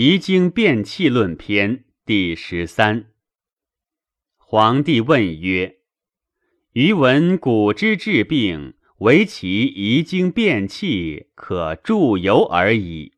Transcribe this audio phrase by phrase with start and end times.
[0.00, 3.10] 遗经变气论篇》第十三。
[4.36, 5.78] 皇帝问曰
[6.70, 13.14] ：“余闻古之治病，唯其遗经变气，可助游而已。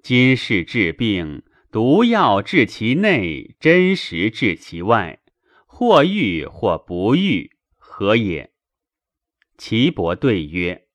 [0.00, 5.20] 今世治病，毒药治其内，真实治其外，
[5.66, 8.54] 或愈或不愈，何也？”
[9.58, 10.86] 岐伯对曰。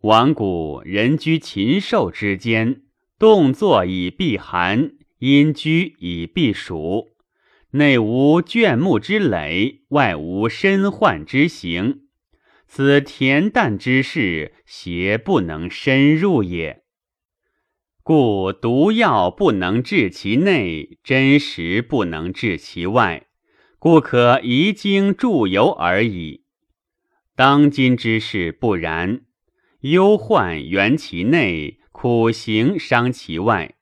[0.00, 2.82] 往古人居禽兽之间，
[3.18, 4.90] 动作以避寒，
[5.20, 7.12] 阴居以避暑。
[7.70, 12.02] 内无倦木之累，外无身患之形。
[12.66, 16.82] 此恬淡之事，邪不能深入也。
[18.02, 23.28] 故毒药不能治其内，真实不能治其外，
[23.78, 26.44] 故可移经注油而已。
[27.34, 29.22] 当今之事不然。
[29.80, 33.74] 忧患源其内，苦行伤其外，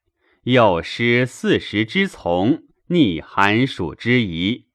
[0.45, 4.67] 又失四时之从，逆寒暑之宜。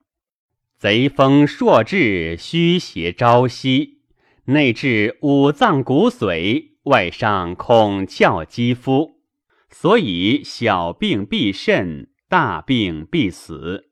[0.77, 4.01] 贼风朔至，虚邪朝夕，
[4.47, 9.21] 内至五脏骨髓，外伤孔窍肌肤，
[9.69, 13.89] 所以小病必甚，大病必死。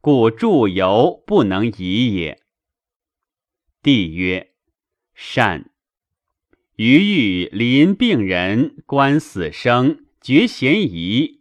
[0.00, 2.40] 故注油不能移也。
[3.82, 4.54] 帝曰：
[5.12, 5.72] 善。
[6.78, 11.40] 余欲临病人，观死生，觉嫌疑，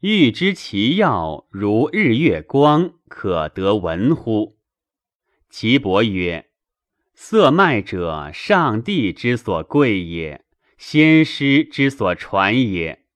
[0.00, 4.58] 欲知其药如日月光，可得闻乎？
[5.48, 6.50] 岐伯曰：
[7.14, 10.44] 色脉者，上帝之所贵也，
[10.76, 13.06] 先师之所传也。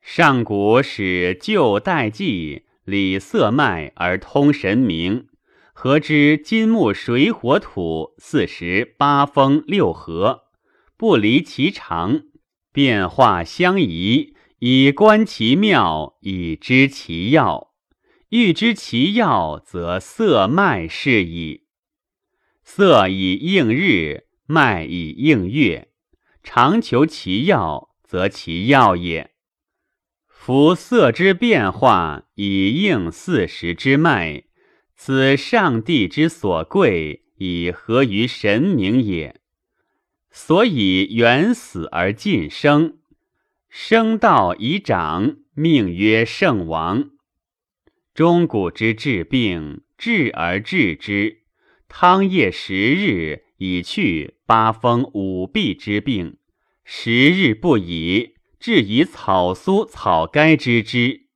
[0.00, 5.28] 上古使旧代记，理色脉而通神明，
[5.72, 10.40] 何知金木水火土四时八风六合？
[11.02, 12.26] 不离其常，
[12.72, 17.72] 变化相宜，以观其妙，以知其要。
[18.28, 21.64] 欲知其要，则色脉是矣。
[22.62, 25.88] 色以应日，脉以应月。
[26.44, 29.32] 常求其要，则其要也。
[30.28, 34.44] 夫色之变化，以应四时之脉，
[34.94, 39.41] 此上帝之所贵，以合于神明也。
[40.34, 42.96] 所以远死而近生，
[43.68, 47.10] 生道以长，命曰圣王。
[48.14, 51.42] 中古之治病，治而治之，
[51.86, 56.38] 汤液十日以去八风五痹之病，
[56.82, 61.26] 十日不已，治以草苏草该之之。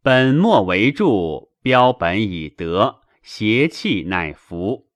[0.00, 4.86] 本末为助，标本以德，邪气乃服。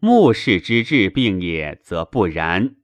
[0.00, 2.74] 目视之治病也，则不然。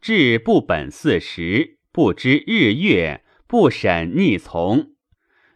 [0.00, 4.92] 治不本四时，不知日月，不审逆从，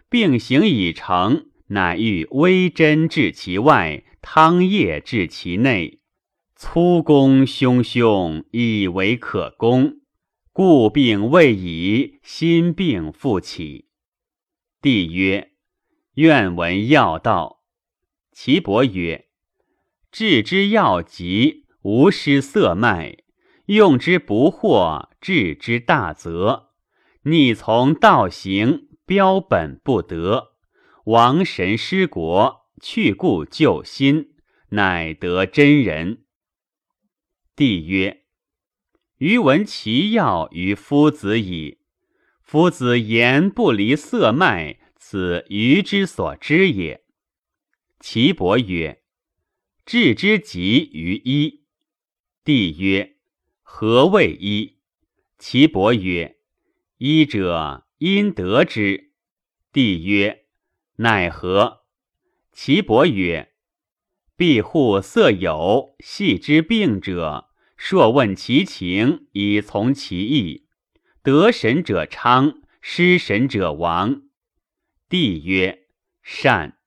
[0.08, 6.00] 病行已成，乃欲微针治其外，汤液治其内，
[6.56, 9.96] 粗攻汹汹，以为可攻。
[10.52, 13.88] 故病未已，心病复起。
[14.80, 15.52] 帝曰：
[16.14, 17.62] 愿闻药道。
[18.32, 19.28] 岐伯曰：
[20.10, 23.19] 治之要急，无失色脉，
[23.66, 26.70] 用之不惑，治之大则；
[27.24, 30.52] 逆从道行，标本不得，
[31.04, 34.30] 亡神失国，去故救新，
[34.70, 36.24] 乃得真人。
[37.54, 38.22] 帝曰：
[39.18, 41.78] 余闻其要于夫子矣。
[42.41, 47.04] 夫子言不离色脉，此余之所知也。
[48.00, 49.02] 岐伯曰：
[49.91, 51.65] 治之急于一。
[52.44, 53.16] 帝曰：
[53.62, 54.81] 何谓医？
[55.38, 56.37] 岐伯曰：
[56.99, 59.15] 医者，因得之。
[59.72, 60.44] 帝曰：
[60.97, 61.87] 奈何？
[62.53, 63.54] 岐伯曰：
[64.37, 67.48] 庇护色有，系之病者，
[67.78, 70.69] 硕问其情，以从其意。
[71.22, 74.24] 得神者昌，失神者亡。
[75.09, 75.86] 帝曰：
[76.22, 76.78] 善。